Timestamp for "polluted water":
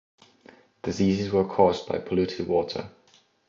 1.99-2.89